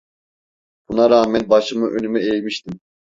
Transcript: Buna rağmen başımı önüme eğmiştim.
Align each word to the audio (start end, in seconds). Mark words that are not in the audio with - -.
Buna 0.89 1.09
rağmen 1.09 1.49
başımı 1.49 1.87
önüme 1.87 2.19
eğmiştim. 2.25 2.79